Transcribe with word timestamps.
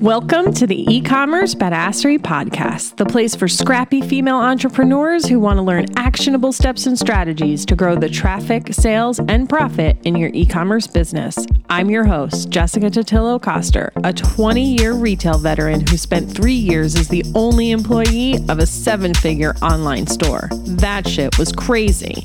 Welcome 0.00 0.54
to 0.54 0.66
the 0.66 0.84
e 0.90 1.02
commerce 1.02 1.54
badassery 1.54 2.18
podcast, 2.18 2.96
the 2.96 3.04
place 3.04 3.34
for 3.34 3.46
scrappy 3.46 4.00
female 4.00 4.36
entrepreneurs 4.36 5.26
who 5.26 5.38
want 5.38 5.58
to 5.58 5.62
learn 5.62 5.84
actionable 5.96 6.52
steps 6.52 6.86
and 6.86 6.98
strategies 6.98 7.66
to 7.66 7.76
grow 7.76 7.94
the 7.96 8.08
traffic, 8.08 8.72
sales, 8.72 9.20
and 9.28 9.48
profit 9.48 9.98
in 10.04 10.16
your 10.16 10.30
e 10.32 10.46
commerce 10.46 10.86
business. 10.86 11.36
I'm 11.68 11.90
your 11.90 12.04
host, 12.04 12.48
Jessica 12.48 12.86
Totillo 12.86 13.40
Coster, 13.40 13.92
a 14.02 14.12
20 14.12 14.76
year 14.76 14.94
retail 14.94 15.38
veteran 15.38 15.86
who 15.86 15.98
spent 15.98 16.30
three 16.30 16.52
years 16.52 16.96
as 16.96 17.08
the 17.08 17.24
only 17.34 17.70
employee 17.70 18.36
of 18.48 18.60
a 18.60 18.66
seven 18.66 19.12
figure 19.12 19.54
online 19.60 20.06
store. 20.06 20.48
That 20.52 21.06
shit 21.06 21.38
was 21.38 21.52
crazy. 21.52 22.24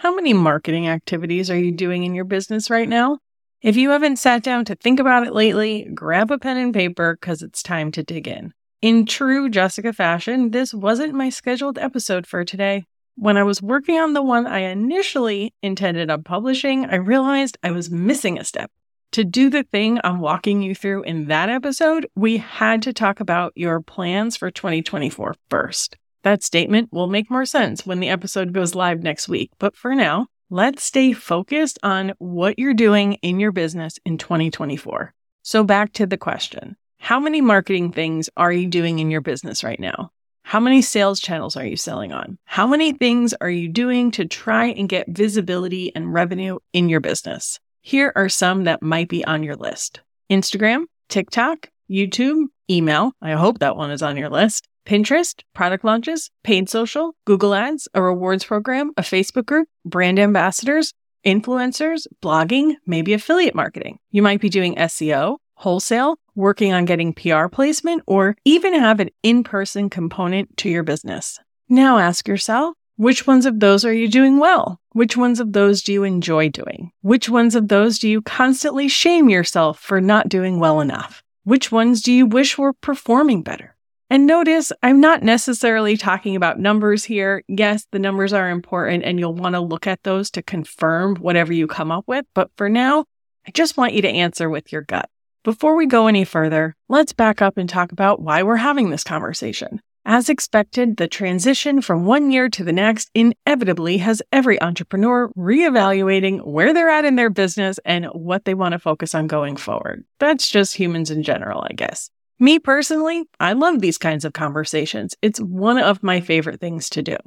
How 0.00 0.14
many 0.14 0.32
marketing 0.32 0.88
activities 0.88 1.50
are 1.50 1.58
you 1.58 1.70
doing 1.70 2.04
in 2.04 2.14
your 2.14 2.24
business 2.24 2.70
right 2.70 2.88
now? 2.88 3.18
If 3.60 3.76
you 3.76 3.90
haven't 3.90 4.16
sat 4.16 4.42
down 4.42 4.64
to 4.64 4.74
think 4.74 4.98
about 4.98 5.26
it 5.26 5.34
lately, 5.34 5.90
grab 5.92 6.30
a 6.30 6.38
pen 6.38 6.56
and 6.56 6.72
paper 6.72 7.18
because 7.20 7.42
it's 7.42 7.62
time 7.62 7.92
to 7.92 8.02
dig 8.02 8.26
in. 8.26 8.54
In 8.80 9.04
true 9.04 9.50
Jessica 9.50 9.92
fashion, 9.92 10.52
this 10.52 10.72
wasn't 10.72 11.12
my 11.12 11.28
scheduled 11.28 11.76
episode 11.76 12.26
for 12.26 12.46
today. 12.46 12.86
When 13.16 13.36
I 13.36 13.42
was 13.42 13.60
working 13.60 13.98
on 13.98 14.14
the 14.14 14.22
one 14.22 14.46
I 14.46 14.60
initially 14.60 15.52
intended 15.62 16.10
on 16.10 16.22
publishing, 16.22 16.86
I 16.86 16.94
realized 16.94 17.58
I 17.62 17.70
was 17.70 17.90
missing 17.90 18.38
a 18.38 18.44
step. 18.44 18.70
To 19.12 19.22
do 19.22 19.50
the 19.50 19.64
thing 19.64 20.00
I'm 20.02 20.20
walking 20.20 20.62
you 20.62 20.74
through 20.74 21.02
in 21.02 21.26
that 21.26 21.50
episode, 21.50 22.06
we 22.16 22.38
had 22.38 22.80
to 22.84 22.94
talk 22.94 23.20
about 23.20 23.52
your 23.54 23.82
plans 23.82 24.34
for 24.34 24.50
2024 24.50 25.34
first. 25.50 25.98
That 26.22 26.42
statement 26.42 26.90
will 26.92 27.06
make 27.06 27.30
more 27.30 27.46
sense 27.46 27.86
when 27.86 28.00
the 28.00 28.08
episode 28.08 28.52
goes 28.52 28.74
live 28.74 29.02
next 29.02 29.28
week. 29.28 29.50
But 29.58 29.76
for 29.76 29.94
now, 29.94 30.26
let's 30.50 30.84
stay 30.84 31.12
focused 31.12 31.78
on 31.82 32.12
what 32.18 32.58
you're 32.58 32.74
doing 32.74 33.14
in 33.14 33.40
your 33.40 33.52
business 33.52 33.98
in 34.04 34.18
2024. 34.18 35.14
So 35.42 35.64
back 35.64 35.92
to 35.94 36.06
the 36.06 36.18
question. 36.18 36.76
How 36.98 37.18
many 37.18 37.40
marketing 37.40 37.92
things 37.92 38.28
are 38.36 38.52
you 38.52 38.66
doing 38.66 38.98
in 38.98 39.10
your 39.10 39.22
business 39.22 39.64
right 39.64 39.80
now? 39.80 40.10
How 40.42 40.60
many 40.60 40.82
sales 40.82 41.20
channels 41.20 41.56
are 41.56 41.64
you 41.64 41.76
selling 41.76 42.12
on? 42.12 42.36
How 42.44 42.66
many 42.66 42.92
things 42.92 43.32
are 43.40 43.48
you 43.48 43.68
doing 43.68 44.10
to 44.12 44.26
try 44.26 44.66
and 44.66 44.88
get 44.88 45.08
visibility 45.08 45.94
and 45.94 46.12
revenue 46.12 46.58
in 46.72 46.88
your 46.88 47.00
business? 47.00 47.58
Here 47.80 48.12
are 48.14 48.28
some 48.28 48.64
that 48.64 48.82
might 48.82 49.08
be 49.08 49.24
on 49.24 49.42
your 49.42 49.56
list. 49.56 50.00
Instagram, 50.30 50.84
TikTok, 51.08 51.70
YouTube, 51.90 52.46
email. 52.68 53.12
I 53.22 53.32
hope 53.32 53.60
that 53.60 53.76
one 53.76 53.90
is 53.90 54.02
on 54.02 54.16
your 54.16 54.28
list. 54.28 54.68
Pinterest, 54.86 55.40
product 55.54 55.84
launches, 55.84 56.30
paid 56.42 56.68
social, 56.68 57.14
Google 57.24 57.54
Ads, 57.54 57.88
a 57.94 58.02
rewards 58.02 58.44
program, 58.44 58.92
a 58.96 59.02
Facebook 59.02 59.46
group, 59.46 59.68
brand 59.84 60.18
ambassadors, 60.18 60.92
influencers, 61.24 62.06
blogging, 62.22 62.74
maybe 62.86 63.12
affiliate 63.12 63.54
marketing. 63.54 63.98
You 64.10 64.22
might 64.22 64.40
be 64.40 64.48
doing 64.48 64.74
SEO, 64.76 65.36
wholesale, 65.54 66.16
working 66.34 66.72
on 66.72 66.86
getting 66.86 67.12
PR 67.12 67.48
placement, 67.48 68.02
or 68.06 68.36
even 68.44 68.74
have 68.74 69.00
an 69.00 69.10
in 69.22 69.44
person 69.44 69.90
component 69.90 70.56
to 70.58 70.70
your 70.70 70.82
business. 70.82 71.38
Now 71.68 71.98
ask 71.98 72.26
yourself, 72.26 72.74
which 72.96 73.26
ones 73.26 73.46
of 73.46 73.60
those 73.60 73.84
are 73.84 73.92
you 73.92 74.08
doing 74.08 74.38
well? 74.38 74.80
Which 74.92 75.16
ones 75.16 75.40
of 75.40 75.52
those 75.52 75.82
do 75.82 75.92
you 75.92 76.04
enjoy 76.04 76.48
doing? 76.48 76.90
Which 77.00 77.28
ones 77.28 77.54
of 77.54 77.68
those 77.68 77.98
do 77.98 78.08
you 78.08 78.20
constantly 78.22 78.88
shame 78.88 79.30
yourself 79.30 79.78
for 79.78 80.00
not 80.00 80.28
doing 80.28 80.58
well 80.58 80.80
enough? 80.80 81.22
Which 81.44 81.72
ones 81.72 82.02
do 82.02 82.12
you 82.12 82.26
wish 82.26 82.58
were 82.58 82.72
performing 82.72 83.42
better? 83.42 83.74
And 84.12 84.26
notice 84.26 84.72
I'm 84.82 85.00
not 85.00 85.22
necessarily 85.22 85.96
talking 85.96 86.34
about 86.34 86.58
numbers 86.58 87.04
here. 87.04 87.44
Yes, 87.46 87.86
the 87.92 88.00
numbers 88.00 88.32
are 88.32 88.50
important 88.50 89.04
and 89.04 89.20
you'll 89.20 89.34
want 89.34 89.54
to 89.54 89.60
look 89.60 89.86
at 89.86 90.02
those 90.02 90.32
to 90.32 90.42
confirm 90.42 91.14
whatever 91.16 91.52
you 91.52 91.68
come 91.68 91.92
up 91.92 92.08
with. 92.08 92.26
But 92.34 92.50
for 92.56 92.68
now, 92.68 93.04
I 93.46 93.52
just 93.52 93.76
want 93.76 93.94
you 93.94 94.02
to 94.02 94.08
answer 94.08 94.50
with 94.50 94.72
your 94.72 94.82
gut. 94.82 95.08
Before 95.44 95.76
we 95.76 95.86
go 95.86 96.08
any 96.08 96.24
further, 96.24 96.74
let's 96.88 97.12
back 97.12 97.40
up 97.40 97.56
and 97.56 97.68
talk 97.68 97.92
about 97.92 98.20
why 98.20 98.42
we're 98.42 98.56
having 98.56 98.90
this 98.90 99.04
conversation. 99.04 99.80
As 100.04 100.28
expected, 100.28 100.96
the 100.96 101.06
transition 101.06 101.80
from 101.80 102.04
one 102.04 102.32
year 102.32 102.48
to 102.48 102.64
the 102.64 102.72
next 102.72 103.10
inevitably 103.14 103.98
has 103.98 104.22
every 104.32 104.60
entrepreneur 104.60 105.30
reevaluating 105.36 106.44
where 106.44 106.74
they're 106.74 106.90
at 106.90 107.04
in 107.04 107.14
their 107.14 107.30
business 107.30 107.78
and 107.84 108.06
what 108.06 108.44
they 108.44 108.54
want 108.54 108.72
to 108.72 108.78
focus 108.80 109.14
on 109.14 109.28
going 109.28 109.56
forward. 109.56 110.04
That's 110.18 110.50
just 110.50 110.74
humans 110.74 111.10
in 111.10 111.22
general, 111.22 111.64
I 111.68 111.74
guess. 111.74 112.10
Me 112.42 112.58
personally, 112.58 113.24
I 113.38 113.52
love 113.52 113.80
these 113.80 113.98
kinds 113.98 114.24
of 114.24 114.32
conversations. 114.32 115.14
It's 115.20 115.38
one 115.38 115.76
of 115.76 116.02
my 116.02 116.22
favorite 116.22 116.58
things 116.58 116.88
to 116.90 117.02
do. 117.02 117.18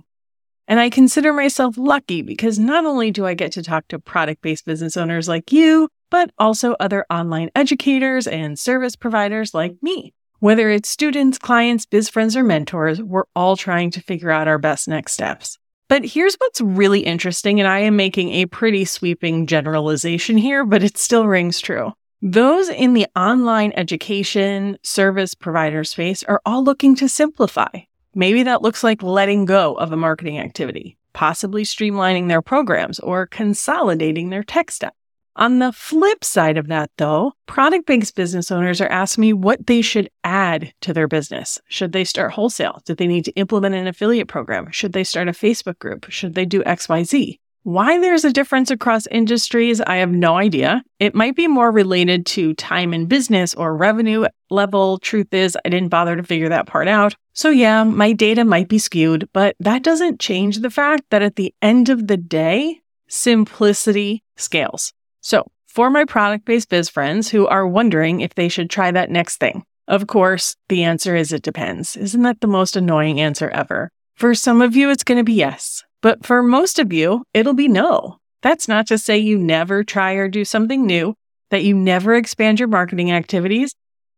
And 0.67 0.79
I 0.79 0.89
consider 0.89 1.31
myself 1.31 1.77
lucky 1.77 2.23
because 2.23 2.57
not 2.57 2.83
only 2.83 3.11
do 3.11 3.23
I 3.23 3.35
get 3.35 3.51
to 3.51 3.61
talk 3.61 3.87
to 3.89 3.99
product 3.99 4.41
based 4.41 4.65
business 4.65 4.97
owners 4.97 5.27
like 5.27 5.51
you, 5.51 5.87
but 6.09 6.31
also 6.39 6.75
other 6.79 7.05
online 7.11 7.51
educators 7.55 8.25
and 8.25 8.57
service 8.57 8.95
providers 8.95 9.53
like 9.53 9.75
me. 9.83 10.15
Whether 10.39 10.71
it's 10.71 10.89
students, 10.89 11.37
clients, 11.37 11.85
biz 11.85 12.09
friends, 12.09 12.35
or 12.35 12.43
mentors, 12.43 12.99
we're 12.99 13.25
all 13.35 13.55
trying 13.55 13.91
to 13.91 14.01
figure 14.01 14.31
out 14.31 14.47
our 14.47 14.57
best 14.57 14.87
next 14.87 15.13
steps. 15.13 15.59
But 15.89 16.05
here's 16.05 16.35
what's 16.39 16.59
really 16.59 17.01
interesting, 17.01 17.59
and 17.59 17.67
I 17.67 17.79
am 17.79 17.95
making 17.95 18.31
a 18.31 18.47
pretty 18.47 18.83
sweeping 18.83 19.45
generalization 19.45 20.37
here, 20.37 20.65
but 20.65 20.81
it 20.81 20.97
still 20.97 21.27
rings 21.27 21.59
true. 21.59 21.93
Those 22.25 22.69
in 22.69 22.93
the 22.93 23.07
online 23.17 23.73
education 23.75 24.77
service 24.81 25.33
provider 25.33 25.83
space 25.83 26.23
are 26.23 26.39
all 26.45 26.63
looking 26.63 26.95
to 26.95 27.09
simplify. 27.09 27.67
Maybe 28.15 28.43
that 28.43 28.61
looks 28.61 28.81
like 28.81 29.03
letting 29.03 29.43
go 29.43 29.73
of 29.73 29.91
a 29.91 29.97
marketing 29.97 30.39
activity, 30.39 30.95
possibly 31.11 31.63
streamlining 31.63 32.29
their 32.29 32.41
programs 32.41 32.97
or 32.99 33.27
consolidating 33.27 34.29
their 34.29 34.41
tech 34.41 34.71
stack. 34.71 34.93
On 35.35 35.59
the 35.59 35.73
flip 35.73 36.23
side 36.23 36.57
of 36.57 36.67
that, 36.67 36.91
though, 36.97 37.33
product 37.45 37.87
based 37.87 38.15
business 38.15 38.51
owners 38.51 38.79
are 38.79 38.87
asking 38.87 39.23
me 39.23 39.33
what 39.33 39.67
they 39.67 39.81
should 39.81 40.09
add 40.23 40.73
to 40.79 40.93
their 40.93 41.09
business. 41.09 41.59
Should 41.67 41.91
they 41.91 42.05
start 42.05 42.31
wholesale? 42.31 42.81
Do 42.85 42.95
they 42.95 43.07
need 43.07 43.25
to 43.25 43.33
implement 43.33 43.75
an 43.75 43.87
affiliate 43.87 44.29
program? 44.29 44.71
Should 44.71 44.93
they 44.93 45.03
start 45.03 45.27
a 45.27 45.33
Facebook 45.33 45.77
group? 45.77 46.09
Should 46.09 46.35
they 46.35 46.45
do 46.45 46.63
XYZ? 46.63 47.37
Why 47.63 47.97
there's 47.97 48.25
a 48.25 48.33
difference 48.33 48.71
across 48.71 49.07
industries, 49.07 49.79
I 49.79 49.95
have 49.95 50.11
no 50.11 50.35
idea. 50.35 50.83
It 50.99 51.15
might 51.15 51.37
be 51.37 51.47
more 51.47 51.71
related 51.71 52.25
to 52.25 52.53
time 52.55 52.93
in 52.93 53.05
business 53.05 53.53
or 53.53 53.73
revenue 53.77 54.25
level. 54.49 54.97
Truth 54.97 55.33
is, 55.33 55.57
I 55.63 55.69
didn't 55.69 55.87
bother 55.87 56.17
to 56.17 56.23
figure 56.23 56.49
that 56.49 56.67
part 56.67 56.89
out. 56.89 57.15
So, 57.31 57.49
yeah, 57.49 57.85
my 57.85 58.11
data 58.11 58.43
might 58.43 58.67
be 58.67 58.79
skewed, 58.79 59.29
but 59.31 59.55
that 59.61 59.81
doesn't 59.81 60.19
change 60.19 60.57
the 60.57 60.69
fact 60.69 61.05
that 61.09 61.21
at 61.21 61.37
the 61.37 61.55
end 61.61 61.87
of 61.87 62.07
the 62.07 62.17
day, 62.17 62.81
simplicity 63.07 64.23
scales. 64.35 64.91
So, 65.21 65.49
for 65.65 65.89
my 65.89 66.03
product 66.03 66.43
based 66.43 66.67
biz 66.67 66.89
friends 66.89 67.29
who 67.29 67.47
are 67.47 67.65
wondering 67.65 68.19
if 68.19 68.35
they 68.35 68.49
should 68.49 68.69
try 68.69 68.91
that 68.91 69.09
next 69.09 69.37
thing, 69.37 69.63
of 69.87 70.07
course, 70.07 70.57
the 70.67 70.83
answer 70.83 71.15
is 71.15 71.31
it 71.31 71.43
depends. 71.43 71.95
Isn't 71.95 72.23
that 72.23 72.41
the 72.41 72.47
most 72.47 72.75
annoying 72.75 73.21
answer 73.21 73.49
ever? 73.51 73.89
For 74.15 74.35
some 74.35 74.61
of 74.61 74.75
you, 74.75 74.89
it's 74.89 75.05
going 75.05 75.17
to 75.17 75.23
be 75.23 75.33
yes. 75.33 75.81
But 76.03 76.25
for 76.25 76.43
most 76.43 76.79
of 76.79 76.91
you, 76.91 77.23
it'll 77.33 77.53
be 77.53 77.69
no. 77.69 78.19
That's 78.41 78.67
not 78.67 78.87
to 78.87 78.97
say 78.97 79.17
you 79.17 79.37
never 79.37 79.85
try 79.85 80.11
or 80.13 80.27
do 80.27 80.43
something 80.43 80.85
new, 80.85 81.15
that 81.49 81.63
you 81.63 81.73
never 81.73 82.13
expand 82.13 82.59
your 82.59 82.67
marketing 82.67 83.13
activities, 83.13 83.73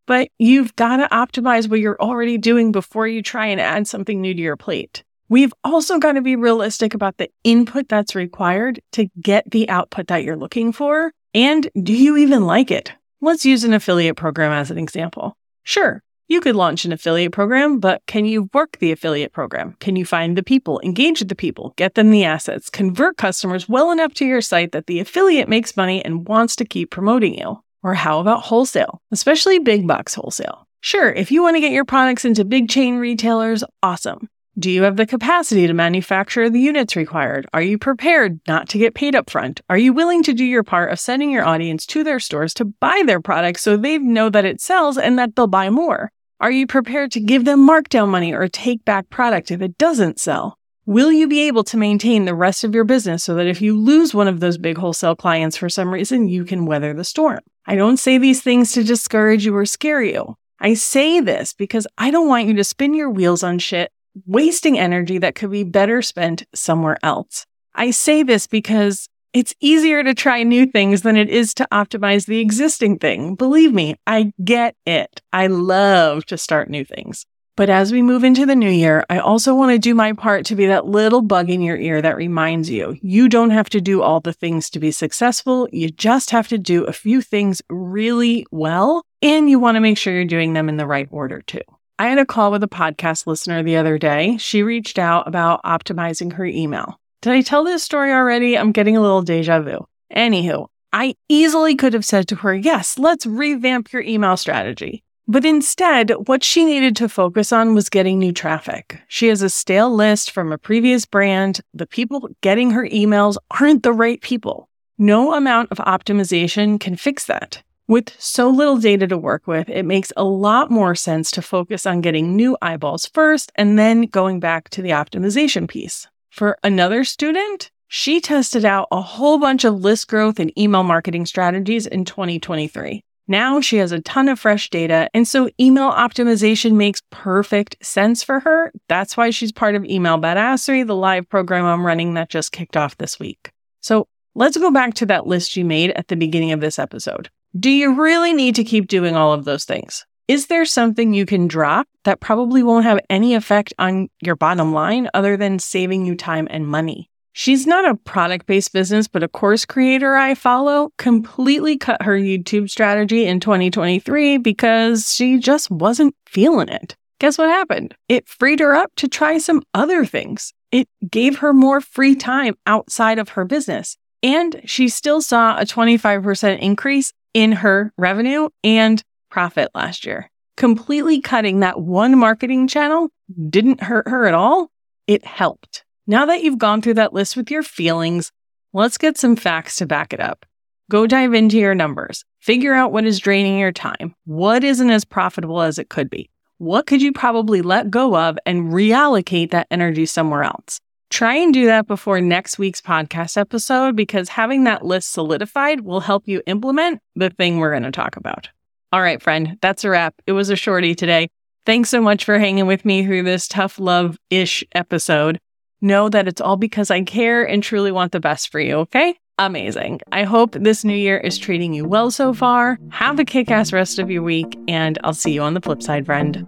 but 0.08 0.30
you've 0.40 0.76
got 0.76 0.98
to 0.98 1.08
optimize 1.16 1.70
what 1.70 1.80
you're 1.80 2.02
already 2.02 2.40
doing 2.40 2.72
before 2.72 3.08
you 3.08 3.22
try 3.22 3.46
and 3.46 3.62
add 3.62 3.88
something 3.88 4.20
new 4.20 4.34
to 4.34 4.42
your 4.42 4.58
plate. 4.58 5.04
We've 5.30 5.54
also 5.64 6.00
got 6.00 6.14
to 6.14 6.22
be 6.22 6.36
realistic 6.36 6.96
about 6.96 7.18
the 7.18 7.30
input 7.44 7.88
that's 7.88 8.16
required 8.16 8.82
to 8.94 9.08
get 9.22 9.50
the 9.52 9.70
output 9.70 10.08
that 10.08 10.24
you're 10.24 10.36
looking 10.36 10.72
for. 10.72 11.12
And 11.36 11.70
do 11.82 11.94
you 11.94 12.18
even 12.18 12.48
like 12.48 12.72
it? 12.72 12.94
Let's 13.22 13.46
use 13.46 13.64
an 13.64 13.74
affiliate 13.74 14.18
program 14.18 14.52
as 14.52 14.72
an 14.72 14.80
example. 14.80 15.38
Sure, 15.64 16.02
you 16.28 16.42
could 16.42 16.56
launch 16.56 16.86
an 16.86 16.92
affiliate 16.92 17.32
program, 17.32 17.80
but 17.80 18.02
can 18.08 18.26
you 18.26 18.50
work 18.54 18.78
the 18.80 18.92
affiliate 18.92 19.32
program? 19.32 19.76
Can 19.80 19.96
you 19.96 20.06
find 20.06 20.38
the 20.38 20.44
people, 20.44 20.82
engage 20.84 21.20
the 21.20 21.36
people, 21.36 21.74
get 21.78 21.96
them 21.96 22.10
the 22.10 22.24
assets, 22.24 22.70
convert 22.70 23.18
customers 23.18 23.70
well 23.70 23.92
enough 23.92 24.14
to 24.16 24.26
your 24.26 24.42
site 24.42 24.72
that 24.72 24.88
the 24.88 25.00
affiliate 25.00 25.48
makes 25.48 25.78
money 25.78 26.04
and 26.04 26.28
wants 26.28 26.56
to 26.58 26.66
keep 26.66 26.90
promoting 26.90 27.38
you? 27.38 27.62
Or 27.84 27.94
how 27.94 28.20
about 28.20 28.42
wholesale, 28.42 29.02
especially 29.12 29.60
big 29.60 29.88
box 29.88 30.16
wholesale? 30.16 30.68
Sure, 30.82 31.12
if 31.12 31.32
you 31.32 31.42
want 31.42 31.56
to 31.56 31.62
get 31.62 31.72
your 31.72 31.86
products 31.86 32.26
into 32.26 32.44
big 32.46 32.70
chain 32.70 32.98
retailers, 32.98 33.64
awesome. 33.84 34.28
Do 34.58 34.72
you 34.72 34.84
have 34.84 34.96
the 34.96 35.06
capacity 35.06 35.68
to 35.68 35.74
manufacture 35.74 36.50
the 36.50 36.62
units 36.62 36.96
required? 36.96 37.46
Are 37.52 37.62
you 37.62 37.78
prepared 37.78 38.40
not 38.48 38.70
to 38.70 38.78
get 38.78 38.96
paid 38.96 39.14
upfront? 39.14 39.60
Are 39.70 39.78
you 39.78 39.92
willing 39.92 40.24
to 40.24 40.34
do 40.34 40.46
your 40.46 40.64
part 40.64 40.94
of 40.94 41.00
sending 41.00 41.30
your 41.30 41.46
audience 41.46 41.86
to 41.88 42.06
their 42.06 42.22
stores 42.22 42.54
to 42.54 42.64
buy 42.64 43.04
their 43.06 43.20
products 43.20 43.64
so 43.64 43.76
they 43.76 43.98
know 43.98 44.30
that 44.30 44.46
it 44.46 44.62
sells 44.62 44.98
and 44.98 45.20
that 45.20 45.36
they'll 45.36 45.48
buy 45.48 45.70
more? 45.70 46.10
Are 46.40 46.52
you 46.52 46.68
prepared 46.68 47.12
to 47.12 47.20
give 47.20 47.44
them 47.44 47.68
markdown 47.68 48.08
money 48.08 48.34
or 48.34 48.48
take 48.48 48.86
back 48.86 49.10
product 49.10 49.52
if 49.52 49.62
it 49.62 49.78
doesn't 49.78 50.22
sell? 50.22 50.58
Will 50.86 51.12
you 51.12 51.28
be 51.28 51.48
able 51.48 51.66
to 51.66 51.76
maintain 51.76 52.24
the 52.24 52.34
rest 52.34 52.64
of 52.64 52.74
your 52.74 52.86
business 52.86 53.26
so 53.26 53.36
that 53.36 53.48
if 53.48 53.62
you 53.62 53.78
lose 53.78 54.14
one 54.14 54.30
of 54.30 54.40
those 54.40 54.58
big 54.58 54.78
wholesale 54.78 55.18
clients 55.18 55.58
for 55.58 55.68
some 55.68 55.94
reason, 55.94 56.30
you 56.30 56.46
can 56.46 56.66
weather 56.66 56.94
the 56.94 57.04
storm? 57.04 57.42
I 57.66 57.76
don't 57.76 57.98
say 57.98 58.18
these 58.18 58.42
things 58.42 58.72
to 58.72 58.86
discourage 58.86 59.46
you 59.46 59.54
or 59.54 59.66
scare 59.66 60.02
you. 60.02 60.38
I 60.62 60.76
say 60.76 61.20
this 61.20 61.52
because 61.52 61.88
I 61.98 62.10
don't 62.10 62.30
want 62.30 62.48
you 62.48 62.54
to 62.54 62.64
spin 62.64 62.94
your 62.94 63.10
wheels 63.10 63.44
on 63.44 63.60
shit 63.60 63.92
wasting 64.26 64.80
energy 64.80 65.18
that 65.20 65.36
could 65.36 65.52
be 65.52 65.64
better 65.64 66.02
spent 66.02 66.44
somewhere 66.54 66.98
else. 67.04 67.46
I 67.74 67.92
say 67.92 68.24
this 68.24 68.48
because 68.48 69.10
it's 69.34 69.54
easier 69.60 70.02
to 70.02 70.14
try 70.14 70.44
new 70.44 70.66
things 70.66 71.02
than 71.02 71.18
it 71.18 71.30
is 71.30 71.54
to 71.56 71.68
optimize 71.72 72.26
the 72.26 72.40
existing 72.40 73.00
thing. 73.00 73.36
Believe 73.36 73.74
me, 73.74 73.96
I 74.08 74.32
get 74.44 74.76
it. 74.86 75.22
I 75.34 75.48
love 75.48 76.26
to 76.28 76.38
start 76.38 76.70
new 76.70 76.86
things. 76.86 77.26
But 77.58 77.70
as 77.70 77.92
we 77.92 78.02
move 78.02 78.26
into 78.26 78.46
the 78.46 78.56
new 78.56 78.70
year, 78.70 79.06
I 79.10 79.20
also 79.20 79.56
want 79.56 79.72
to 79.72 79.78
do 79.78 79.96
my 79.96 80.12
part 80.12 80.46
to 80.48 80.56
be 80.56 80.66
that 80.68 80.86
little 80.86 81.22
bug 81.22 81.50
in 81.50 81.62
your 81.62 81.78
ear 81.78 82.02
that 82.02 82.18
reminds 82.18 82.70
you 82.70 82.98
you 83.02 83.30
don't 83.30 83.52
have 83.52 83.70
to 83.70 83.82
do 83.82 84.02
all 84.02 84.20
the 84.20 84.34
things 84.34 84.70
to 84.72 84.80
be 84.80 84.92
successful. 84.92 85.68
You 85.72 85.90
just 85.90 86.32
have 86.32 86.50
to 86.50 86.58
do 86.58 86.84
a 86.84 86.94
few 86.94 87.22
things 87.22 87.62
really 87.70 88.46
well. 88.52 89.04
And 89.22 89.50
you 89.50 89.60
want 89.60 89.76
to 89.76 89.82
make 89.82 89.98
sure 89.98 90.14
you're 90.14 90.26
doing 90.26 90.54
them 90.54 90.68
in 90.68 90.78
the 90.78 90.88
right 90.88 91.08
order 91.12 91.42
too. 91.42 91.62
I 91.98 92.10
had 92.10 92.18
a 92.18 92.26
call 92.26 92.52
with 92.52 92.62
a 92.62 92.68
podcast 92.68 93.26
listener 93.26 93.64
the 93.64 93.78
other 93.78 93.98
day. 93.98 94.36
She 94.38 94.64
reached 94.64 95.00
out 95.00 95.30
about 95.30 95.64
optimizing 95.64 96.34
her 96.34 96.46
email. 96.46 97.00
Did 97.22 97.32
I 97.32 97.42
tell 97.42 97.64
this 97.64 97.84
story 97.84 98.12
already? 98.12 98.58
I'm 98.58 98.74
getting 98.74 98.98
a 98.98 99.02
little 99.02 99.22
deja 99.22 99.62
vu. 99.62 99.88
Anywho, 100.14 100.68
I 100.92 101.16
easily 101.30 101.76
could 101.76 101.94
have 101.94 102.04
said 102.04 102.28
to 102.28 102.36
her, 102.36 102.54
yes, 102.54 103.00
let's 103.00 103.26
revamp 103.26 103.94
your 103.94 104.02
email 104.02 104.36
strategy. 104.36 105.04
But 105.26 105.46
instead, 105.46 106.12
what 106.28 106.44
she 106.44 106.66
needed 106.66 106.98
to 106.98 107.08
focus 107.08 107.54
on 107.54 107.74
was 107.74 107.90
getting 107.90 108.20
new 108.20 108.34
traffic. 108.34 109.00
She 109.08 109.28
has 109.28 109.42
a 109.42 109.50
stale 109.50 109.94
list 109.94 110.32
from 110.32 110.52
a 110.52 110.58
previous 110.58 111.06
brand. 111.06 111.62
The 111.74 111.88
people 111.88 112.30
getting 112.42 112.72
her 112.72 112.86
emails 112.90 113.38
aren't 113.52 113.84
the 113.84 113.94
right 113.94 114.22
people. 114.22 114.68
No 114.98 115.34
amount 115.34 115.72
of 115.72 115.78
optimization 115.78 116.78
can 116.78 116.98
fix 116.98 117.26
that. 117.26 117.64
With 117.88 118.16
so 118.18 118.50
little 118.50 118.78
data 118.78 119.06
to 119.06 119.18
work 119.18 119.46
with, 119.46 119.70
it 119.70 119.84
makes 119.86 120.12
a 120.18 120.24
lot 120.24 120.72
more 120.72 120.96
sense 120.96 121.30
to 121.32 121.44
focus 121.44 121.86
on 121.86 122.02
getting 122.02 122.36
new 122.36 122.58
eyeballs 122.60 123.06
first 123.06 123.52
and 123.54 123.78
then 123.78 124.08
going 124.08 124.40
back 124.40 124.70
to 124.70 124.82
the 124.82 124.90
optimization 124.90 125.68
piece. 125.68 126.08
For 126.32 126.58
another 126.64 127.04
student, 127.04 127.70
she 127.88 128.20
tested 128.20 128.66
out 128.66 128.88
a 128.92 129.02
whole 129.02 129.38
bunch 129.38 129.66
of 129.66 129.82
list 129.82 130.08
growth 130.08 130.40
and 130.40 130.52
email 130.58 130.82
marketing 130.82 131.28
strategies 131.28 131.86
in 131.86 132.06
2023. 132.06 133.04
Now 133.28 133.62
she 133.62 133.78
has 133.78 133.92
a 133.92 134.02
ton 134.02 134.30
of 134.30 134.40
fresh 134.40 134.72
data, 134.72 135.08
and 135.14 135.28
so 135.28 135.52
email 135.62 135.92
optimization 135.92 136.74
makes 136.74 137.04
perfect 137.12 137.76
sense 137.86 138.24
for 138.24 138.40
her. 138.40 138.72
That's 138.90 139.16
why 139.16 139.30
she's 139.30 139.52
part 139.52 139.76
of 139.76 139.86
Email 139.86 140.18
Badassery, 140.18 140.88
the 140.88 140.96
live 140.96 141.30
program 141.30 141.66
I'm 141.66 141.86
running 141.86 142.16
that 142.16 142.30
just 142.30 142.52
kicked 142.52 142.78
off 142.78 142.98
this 142.98 143.20
week. 143.20 143.52
So 143.82 144.08
let's 144.34 144.58
go 144.58 144.72
back 144.72 144.96
to 144.96 145.06
that 145.06 145.28
list 145.28 145.56
you 145.56 145.66
made 145.66 145.92
at 145.92 146.08
the 146.08 146.16
beginning 146.16 146.52
of 146.52 146.62
this 146.62 146.80
episode. 146.80 147.30
Do 147.58 147.70
you 147.70 147.94
really 147.94 148.34
need 148.34 148.56
to 148.56 148.66
keep 148.66 148.88
doing 148.88 149.16
all 149.16 149.32
of 149.32 149.46
those 149.46 149.64
things? 149.64 150.06
Is 150.28 150.48
there 150.48 150.66
something 150.66 151.14
you 151.14 151.26
can 151.26 151.48
drop 151.48 151.88
that 152.04 152.20
probably 152.20 152.62
won't 152.64 152.84
have 152.84 153.00
any 153.10 153.34
effect 153.34 153.74
on 153.80 154.10
your 154.20 154.36
bottom 154.36 154.74
line 154.74 155.10
other 155.14 155.38
than 155.38 155.60
saving 155.60 156.06
you 156.06 156.16
time 156.16 156.50
and 156.52 156.68
money? 156.68 157.10
She's 157.32 157.66
not 157.66 157.90
a 157.90 157.96
product 157.96 158.46
based 158.46 158.74
business, 158.74 159.08
but 159.08 159.24
a 159.24 159.30
course 159.30 159.64
creator 159.64 160.18
I 160.18 160.36
follow 160.36 160.90
completely 160.98 161.78
cut 161.78 162.02
her 162.02 162.18
YouTube 162.18 162.70
strategy 162.70 163.26
in 163.26 163.40
2023 163.40 164.38
because 164.40 165.14
she 165.16 165.40
just 165.40 165.72
wasn't 165.72 166.14
feeling 166.26 166.68
it. 166.68 166.98
Guess 167.20 167.38
what 167.38 167.48
happened? 167.48 167.96
It 168.10 168.28
freed 168.28 168.60
her 168.60 168.76
up 168.76 168.92
to 168.98 169.08
try 169.08 169.38
some 169.38 169.64
other 169.74 170.04
things. 170.04 170.54
It 170.74 170.90
gave 171.10 171.38
her 171.38 171.54
more 171.54 171.80
free 171.80 172.16
time 172.16 172.56
outside 172.68 173.18
of 173.18 173.30
her 173.30 173.46
business. 173.46 173.96
And 174.22 174.60
she 174.66 174.90
still 174.90 175.22
saw 175.22 175.58
a 175.58 175.64
25% 175.64 176.60
increase 176.60 177.14
in 177.36 177.52
her 177.52 177.94
revenue 177.98 178.50
and 178.64 179.04
profit 179.30 179.70
last 179.76 180.06
year. 180.06 180.32
Completely 180.56 181.20
cutting 181.20 181.60
that 181.60 181.82
one 181.82 182.18
marketing 182.18 182.68
channel 182.68 183.10
didn't 183.50 183.84
hurt 183.84 184.08
her 184.08 184.26
at 184.26 184.34
all. 184.34 184.72
It 185.06 185.26
helped. 185.26 185.84
Now 186.08 186.26
that 186.28 186.44
you've 186.44 186.58
gone 186.58 186.82
through 186.82 186.94
that 186.96 187.14
list 187.14 187.36
with 187.36 187.52
your 187.52 187.62
feelings, 187.62 188.32
let's 188.74 188.98
get 188.98 189.18
some 189.18 189.36
facts 189.36 189.76
to 189.76 189.86
back 189.86 190.14
it 190.14 190.22
up. 190.22 190.46
Go 190.90 191.06
dive 191.08 191.34
into 191.34 191.58
your 191.58 191.76
numbers. 191.76 192.24
Figure 192.40 192.74
out 192.74 192.94
what 192.94 193.06
is 193.06 193.20
draining 193.20 193.60
your 193.60 193.74
time. 193.74 194.16
What 194.24 194.64
isn't 194.64 194.90
as 194.90 195.04
profitable 195.04 195.62
as 195.62 195.78
it 195.78 195.90
could 195.90 196.10
be? 196.10 196.30
What 196.58 196.88
could 196.88 197.02
you 197.02 197.12
probably 197.12 197.62
let 197.62 197.90
go 197.90 198.16
of 198.16 198.38
and 198.46 198.72
reallocate 198.72 199.52
that 199.52 199.68
energy 199.70 200.06
somewhere 200.06 200.44
else? 200.44 200.80
Try 201.10 201.36
and 201.36 201.54
do 201.54 201.66
that 201.66 201.88
before 201.88 202.20
next 202.20 202.58
week's 202.58 202.82
podcast 202.82 203.38
episode 203.38 203.96
because 203.96 204.30
having 204.30 204.64
that 204.64 204.86
list 204.86 205.12
solidified 205.12 205.82
will 205.82 206.02
help 206.02 206.28
you 206.28 206.42
implement 206.48 207.02
the 207.16 207.30
thing 207.30 207.58
we're 207.58 207.72
going 207.72 207.84
to 207.84 207.92
talk 207.92 208.18
about. 208.18 208.50
All 208.92 209.02
right, 209.02 209.22
friend, 209.22 209.58
that's 209.62 209.84
a 209.84 209.90
wrap. 209.90 210.16
It 210.26 210.32
was 210.32 210.50
a 210.50 210.56
shorty 210.56 210.96
today. 210.96 211.30
Thanks 211.66 211.90
so 211.90 212.02
much 212.02 212.26
for 212.26 212.38
hanging 212.38 212.68
with 212.68 212.86
me 212.86 213.06
through 213.06 213.24
this 213.24 213.48
tough 213.48 213.80
love 213.80 214.18
ish 214.30 214.64
episode. 214.74 215.40
Know 215.82 216.10
that 216.10 216.28
it's 216.28 216.42
all 216.42 216.58
because 216.58 216.92
I 216.92 217.02
care 217.04 217.44
and 217.44 217.62
truly 217.62 217.92
want 217.92 218.12
the 218.12 218.20
best 218.20 218.52
for 218.52 218.60
you, 218.60 218.76
okay? 218.78 219.16
Amazing. 219.38 220.00
I 220.12 220.24
hope 220.24 220.54
this 220.54 220.84
new 220.84 220.96
year 220.96 221.18
is 221.18 221.38
treating 221.38 221.74
you 221.74 221.86
well 221.86 222.10
so 222.10 222.34
far. 222.34 222.80
Have 222.90 223.20
a 223.20 223.26
kick 223.26 223.52
ass 223.52 223.74
rest 223.74 224.00
of 224.00 224.10
your 224.10 224.24
week, 224.24 224.58
and 224.68 224.98
I'll 225.04 225.14
see 225.14 225.34
you 225.34 225.42
on 225.42 225.54
the 225.54 225.62
flip 225.62 225.82
side, 225.82 226.06
friend. 226.06 226.48